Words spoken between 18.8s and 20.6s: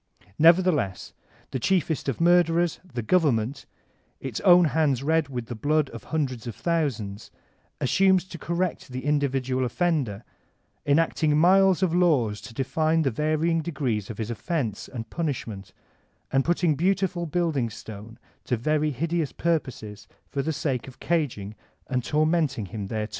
hideous purposes for the